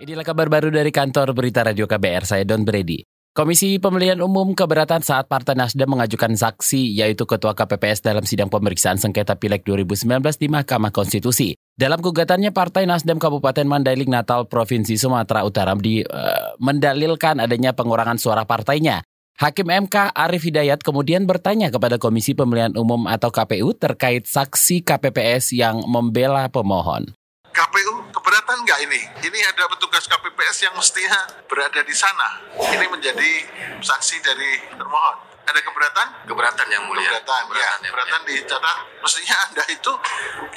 [0.00, 3.06] Inilah kabar baru dari kantor berita Radio KBR, saya Don Brady.
[3.36, 8.98] Komisi Pemilihan Umum keberatan saat Partai Nasdem mengajukan saksi yaitu Ketua KPPS dalam sidang pemeriksaan
[8.98, 10.02] sengketa Pileg 2019
[10.42, 11.54] di Mahkamah Konstitusi.
[11.72, 18.18] Dalam gugatannya Partai Nasdem Kabupaten Mandailing Natal Provinsi Sumatera Utara di, uh, mendalilkan adanya pengurangan
[18.18, 19.06] suara partainya.
[19.38, 25.54] Hakim MK Arif Hidayat kemudian bertanya kepada Komisi Pemilihan Umum atau KPU terkait saksi KPPS
[25.54, 27.12] yang membela pemohon.
[28.32, 29.00] Keberatan nggak ini?
[29.28, 32.40] Ini ada petugas KPPS yang mestinya berada di sana.
[32.56, 33.44] Ini menjadi
[33.84, 35.44] saksi dari termohon.
[35.44, 36.32] Ada keberatan?
[36.32, 37.12] Keberatan yang mulia.
[37.12, 37.44] Keberatan, ya.
[37.44, 38.76] Keberatan, yang Keberatan dicatat.
[39.04, 39.92] Mestinya Anda itu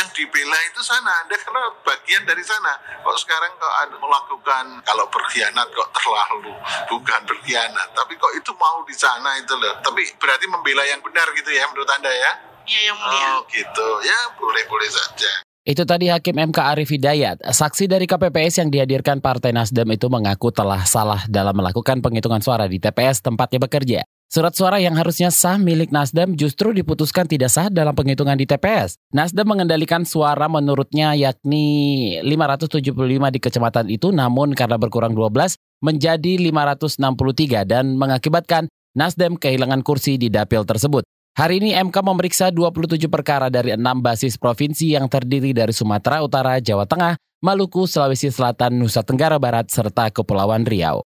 [0.00, 1.12] yang dibela itu sana.
[1.20, 2.72] Anda karena bagian dari sana.
[3.04, 6.56] Kok sekarang kok Anda melakukan kalau berkhianat kok terlalu
[6.88, 7.92] bukan berkhianat.
[7.92, 9.76] Tapi kok itu mau di sana itu loh.
[9.84, 12.32] Tapi berarti membela yang benar gitu ya menurut Anda ya?
[12.64, 13.28] Iya yang mulia.
[13.36, 13.88] Oh gitu.
[14.08, 15.44] Ya boleh-boleh saja.
[15.68, 17.44] Itu tadi Hakim MK Arif Hidayat.
[17.44, 22.64] Saksi dari KPPS yang dihadirkan Partai Nasdem itu mengaku telah salah dalam melakukan penghitungan suara
[22.64, 24.00] di TPS tempatnya bekerja.
[24.32, 28.96] Surat suara yang harusnya sah milik Nasdem justru diputuskan tidak sah dalam penghitungan di TPS.
[29.12, 32.88] Nasdem mengendalikan suara menurutnya yakni 575
[33.28, 35.52] di kecamatan itu namun karena berkurang 12
[35.84, 41.04] menjadi 563 dan mengakibatkan Nasdem kehilangan kursi di dapil tersebut.
[41.38, 46.58] Hari ini MK memeriksa 27 perkara dari enam basis provinsi yang terdiri dari Sumatera Utara,
[46.58, 47.14] Jawa Tengah,
[47.46, 51.06] Maluku, Sulawesi Selatan, Nusa Tenggara Barat, serta Kepulauan Riau.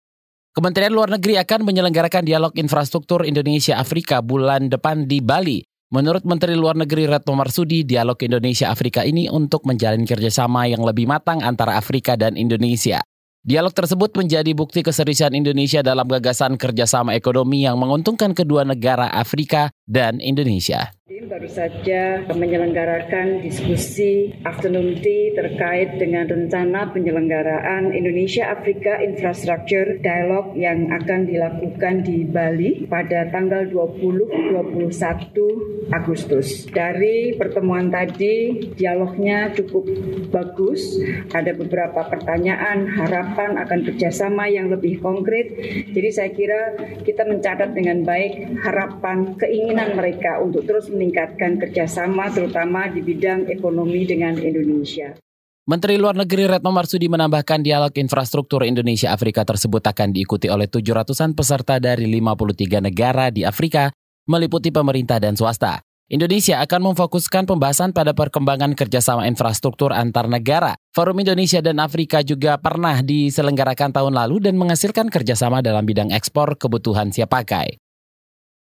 [0.52, 5.64] Kementerian Luar Negeri akan menyelenggarakan dialog infrastruktur Indonesia-Afrika bulan depan di Bali.
[5.96, 11.40] Menurut Menteri Luar Negeri Retno Marsudi, dialog Indonesia-Afrika ini untuk menjalin kerjasama yang lebih matang
[11.40, 13.00] antara Afrika dan Indonesia.
[13.48, 19.72] Dialog tersebut menjadi bukti keseriusan Indonesia dalam gagasan kerjasama ekonomi yang menguntungkan kedua negara Afrika
[19.88, 20.92] dan Indonesia.
[21.28, 30.88] Baru saja menyelenggarakan diskusi afternoon tea terkait dengan rencana penyelenggaraan Indonesia Afrika Infrastructure Dialogue yang
[30.88, 36.64] akan dilakukan di Bali pada tanggal 20-21 Agustus.
[36.72, 39.84] Dari pertemuan tadi dialognya cukup
[40.32, 40.96] bagus,
[41.36, 45.52] ada beberapa pertanyaan, harapan akan kerjasama yang lebih konkret.
[45.92, 52.30] Jadi saya kira kita mencatat dengan baik harapan, keinginan mereka untuk terus meningkatkan meningkatkan kerjasama
[52.30, 55.18] terutama di bidang ekonomi dengan Indonesia.
[55.66, 61.82] Menteri Luar Negeri Retno Marsudi menambahkan dialog infrastruktur Indonesia-Afrika tersebut akan diikuti oleh 700-an peserta
[61.82, 63.90] dari 53 negara di Afrika,
[64.30, 65.82] meliputi pemerintah dan swasta.
[66.08, 70.78] Indonesia akan memfokuskan pembahasan pada perkembangan kerjasama infrastruktur antar negara.
[70.96, 76.56] Forum Indonesia dan Afrika juga pernah diselenggarakan tahun lalu dan menghasilkan kerjasama dalam bidang ekspor
[76.56, 77.76] kebutuhan siap pakai.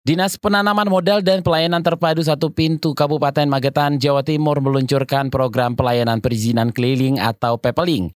[0.08, 6.24] Dinas Penanaman Modal dan Pelayanan Terpadu Satu Pintu Kabupaten Magetan, Jawa Timur meluncurkan program pelayanan
[6.24, 8.16] perizinan keliling atau PEPELING.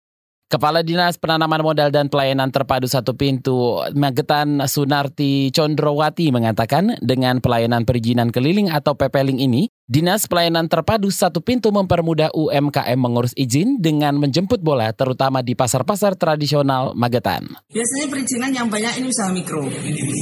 [0.53, 7.89] Kepala Dinas Penanaman Modal dan Pelayanan Terpadu Satu Pintu Magetan Sunarti Condrowati mengatakan dengan pelayanan
[7.89, 14.21] perizinan keliling atau PEPELING ini, Dinas Pelayanan Terpadu Satu Pintu mempermudah UMKM mengurus izin dengan
[14.21, 17.49] menjemput bola terutama di pasar-pasar tradisional Magetan.
[17.73, 19.65] Biasanya perizinan yang banyak ini usaha mikro.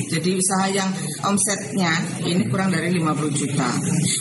[0.06, 0.86] Jadi usaha yang
[1.26, 1.98] omsetnya
[2.30, 3.66] ini kurang dari 50 juta.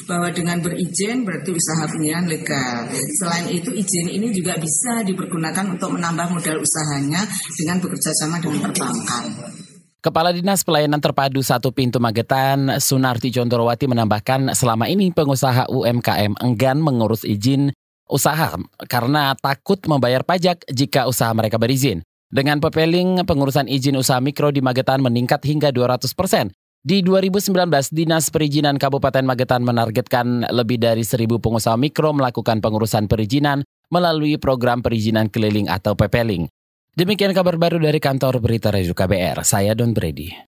[0.10, 2.90] Bahwa dengan berizin berarti usaha penyiaran legal.
[3.22, 7.22] Selain itu izin ini juga bisa dipergunakan untuk menambah modal usahanya
[7.54, 9.65] dengan bekerja sama dengan perbankan.
[10.06, 16.78] Kepala Dinas Pelayanan Terpadu Satu Pintu Magetan, Sunarti Condorowati menambahkan selama ini pengusaha UMKM enggan
[16.78, 17.74] mengurus izin
[18.06, 18.54] usaha
[18.86, 22.06] karena takut membayar pajak jika usaha mereka berizin.
[22.30, 26.54] Dengan pepeling, pengurusan izin usaha mikro di Magetan meningkat hingga 200 persen.
[26.86, 33.66] Di 2019, Dinas Perizinan Kabupaten Magetan menargetkan lebih dari 1.000 pengusaha mikro melakukan pengurusan perizinan
[33.90, 36.46] melalui program perizinan keliling atau pepeling.
[36.96, 39.44] Demikian kabar baru dari kantor berita Radio KBR.
[39.44, 40.55] Saya Don Brady.